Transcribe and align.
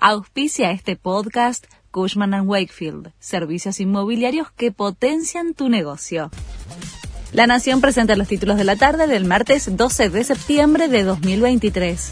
Auspicia 0.00 0.70
este 0.70 0.94
podcast 0.94 1.66
Cushman⁇ 1.90 2.30
Wakefield, 2.46 3.10
servicios 3.18 3.80
inmobiliarios 3.80 4.52
que 4.52 4.70
potencian 4.70 5.54
tu 5.54 5.68
negocio. 5.68 6.30
La 7.32 7.48
Nación 7.48 7.80
presenta 7.80 8.14
los 8.14 8.28
títulos 8.28 8.58
de 8.58 8.62
la 8.62 8.76
tarde 8.76 9.08
del 9.08 9.24
martes 9.24 9.76
12 9.76 10.08
de 10.10 10.22
septiembre 10.22 10.86
de 10.86 11.02
2023. 11.02 12.10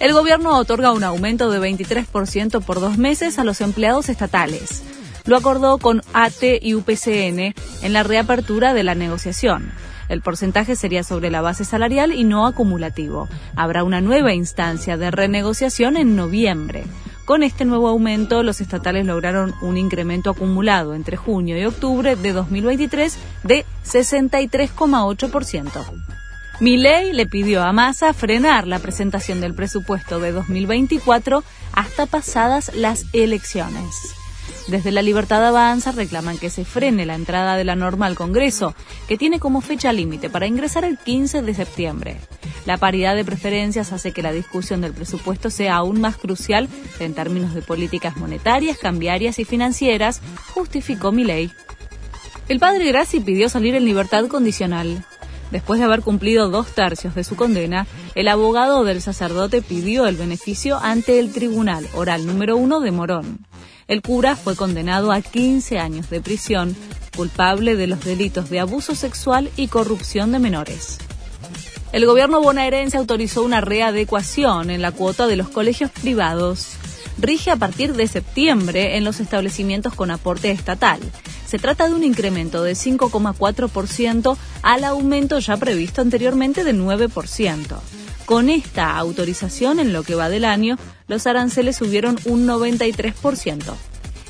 El 0.00 0.14
gobierno 0.14 0.58
otorga 0.58 0.90
un 0.90 1.04
aumento 1.04 1.48
de 1.48 1.60
23% 1.60 2.60
por 2.64 2.80
dos 2.80 2.98
meses 2.98 3.38
a 3.38 3.44
los 3.44 3.60
empleados 3.60 4.08
estatales. 4.08 4.82
Lo 5.26 5.36
acordó 5.36 5.78
con 5.78 6.02
AT 6.12 6.42
y 6.60 6.74
UPCN 6.74 7.54
en 7.82 7.92
la 7.92 8.04
reapertura 8.04 8.74
de 8.74 8.84
la 8.84 8.94
negociación. 8.94 9.72
El 10.08 10.22
porcentaje 10.22 10.76
sería 10.76 11.02
sobre 11.02 11.30
la 11.30 11.40
base 11.40 11.64
salarial 11.64 12.12
y 12.12 12.22
no 12.22 12.46
acumulativo. 12.46 13.28
Habrá 13.56 13.82
una 13.82 14.00
nueva 14.00 14.32
instancia 14.32 14.96
de 14.96 15.10
renegociación 15.10 15.96
en 15.96 16.14
noviembre. 16.14 16.84
Con 17.24 17.42
este 17.42 17.64
nuevo 17.64 17.88
aumento, 17.88 18.44
los 18.44 18.60
estatales 18.60 19.04
lograron 19.04 19.52
un 19.60 19.76
incremento 19.76 20.30
acumulado 20.30 20.94
entre 20.94 21.16
junio 21.16 21.58
y 21.58 21.64
octubre 21.64 22.14
de 22.14 22.32
2023 22.32 23.18
de 23.42 23.66
63,8%. 23.84 25.70
Milei 26.60 27.12
le 27.12 27.26
pidió 27.26 27.64
a 27.64 27.72
Massa 27.72 28.14
frenar 28.14 28.68
la 28.68 28.78
presentación 28.78 29.40
del 29.40 29.54
presupuesto 29.54 30.20
de 30.20 30.30
2024 30.30 31.42
hasta 31.72 32.06
pasadas 32.06 32.72
las 32.76 33.06
elecciones. 33.12 34.14
Desde 34.68 34.90
la 34.90 35.02
Libertad 35.02 35.46
Avanza 35.46 35.92
reclaman 35.92 36.38
que 36.38 36.50
se 36.50 36.64
frene 36.64 37.06
la 37.06 37.14
entrada 37.14 37.56
de 37.56 37.64
la 37.64 37.76
norma 37.76 38.06
al 38.06 38.16
Congreso, 38.16 38.74
que 39.06 39.16
tiene 39.16 39.38
como 39.38 39.60
fecha 39.60 39.92
límite 39.92 40.28
para 40.28 40.48
ingresar 40.48 40.84
el 40.84 40.98
15 40.98 41.42
de 41.42 41.54
septiembre. 41.54 42.16
La 42.64 42.76
paridad 42.76 43.14
de 43.14 43.24
preferencias 43.24 43.92
hace 43.92 44.10
que 44.10 44.22
la 44.22 44.32
discusión 44.32 44.80
del 44.80 44.92
presupuesto 44.92 45.50
sea 45.50 45.76
aún 45.76 46.00
más 46.00 46.16
crucial 46.16 46.68
en 46.98 47.14
términos 47.14 47.54
de 47.54 47.62
políticas 47.62 48.16
monetarias, 48.16 48.78
cambiarias 48.78 49.38
y 49.38 49.44
financieras, 49.44 50.20
justificó 50.52 51.12
Milei. 51.12 51.52
El 52.48 52.58
padre 52.58 52.86
Grassi 52.86 53.20
pidió 53.20 53.48
salir 53.48 53.76
en 53.76 53.84
libertad 53.84 54.26
condicional. 54.26 55.04
Después 55.52 55.78
de 55.78 55.86
haber 55.86 56.02
cumplido 56.02 56.48
dos 56.48 56.68
tercios 56.74 57.14
de 57.14 57.22
su 57.22 57.36
condena, 57.36 57.86
el 58.16 58.26
abogado 58.26 58.82
del 58.82 59.00
sacerdote 59.00 59.62
pidió 59.62 60.08
el 60.08 60.16
beneficio 60.16 60.76
ante 60.82 61.20
el 61.20 61.32
Tribunal 61.32 61.88
Oral 61.94 62.26
número 62.26 62.56
uno 62.56 62.80
de 62.80 62.90
Morón. 62.90 63.46
El 63.88 64.02
cura 64.02 64.34
fue 64.34 64.56
condenado 64.56 65.12
a 65.12 65.20
15 65.20 65.78
años 65.78 66.10
de 66.10 66.20
prisión, 66.20 66.74
culpable 67.16 67.76
de 67.76 67.86
los 67.86 68.04
delitos 68.04 68.50
de 68.50 68.58
abuso 68.58 68.96
sexual 68.96 69.48
y 69.56 69.68
corrupción 69.68 70.32
de 70.32 70.40
menores. 70.40 70.98
El 71.92 72.04
gobierno 72.04 72.42
bonaerense 72.42 72.96
autorizó 72.96 73.44
una 73.44 73.60
readecuación 73.60 74.70
en 74.70 74.82
la 74.82 74.90
cuota 74.90 75.28
de 75.28 75.36
los 75.36 75.48
colegios 75.48 75.92
privados. 75.92 76.72
Rige 77.18 77.52
a 77.52 77.56
partir 77.56 77.94
de 77.94 78.08
septiembre 78.08 78.96
en 78.96 79.04
los 79.04 79.20
establecimientos 79.20 79.94
con 79.94 80.10
aporte 80.10 80.50
estatal. 80.50 80.98
Se 81.46 81.60
trata 81.60 81.88
de 81.88 81.94
un 81.94 82.02
incremento 82.02 82.64
de 82.64 82.72
5,4% 82.72 84.36
al 84.62 84.84
aumento 84.84 85.38
ya 85.38 85.56
previsto 85.56 86.02
anteriormente 86.02 86.64
de 86.64 86.74
9%. 86.74 87.78
Con 88.26 88.50
esta 88.50 88.96
autorización 88.96 89.78
en 89.78 89.92
lo 89.92 90.02
que 90.02 90.16
va 90.16 90.28
del 90.28 90.44
año, 90.44 90.76
los 91.06 91.28
aranceles 91.28 91.76
subieron 91.76 92.18
un 92.24 92.44
93%. 92.44 93.62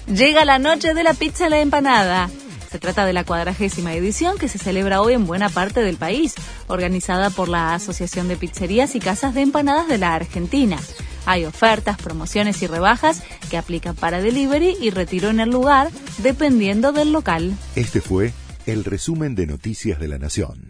Llega 0.06 0.44
la 0.44 0.58
noche 0.58 0.92
de 0.92 1.02
la 1.02 1.14
pizza 1.14 1.46
y 1.46 1.50
la 1.50 1.60
empanada. 1.60 2.28
Se 2.70 2.78
trata 2.78 3.06
de 3.06 3.14
la 3.14 3.24
cuadragésima 3.24 3.94
edición 3.94 4.36
que 4.36 4.48
se 4.48 4.58
celebra 4.58 5.00
hoy 5.00 5.14
en 5.14 5.26
buena 5.26 5.48
parte 5.48 5.80
del 5.80 5.96
país, 5.96 6.34
organizada 6.66 7.30
por 7.30 7.48
la 7.48 7.72
Asociación 7.72 8.28
de 8.28 8.36
Pizzerías 8.36 8.94
y 8.96 9.00
Casas 9.00 9.32
de 9.32 9.40
Empanadas 9.40 9.88
de 9.88 9.96
la 9.96 10.14
Argentina. 10.14 10.76
Hay 11.24 11.46
ofertas, 11.46 11.96
promociones 11.96 12.60
y 12.60 12.66
rebajas 12.66 13.22
que 13.48 13.56
aplican 13.56 13.96
para 13.96 14.20
delivery 14.20 14.76
y 14.78 14.90
retiro 14.90 15.30
en 15.30 15.40
el 15.40 15.48
lugar, 15.48 15.90
dependiendo 16.18 16.92
del 16.92 17.12
local. 17.12 17.56
Este 17.74 18.02
fue 18.02 18.34
el 18.66 18.84
resumen 18.84 19.34
de 19.34 19.46
Noticias 19.46 19.98
de 19.98 20.08
la 20.08 20.18
Nación. 20.18 20.65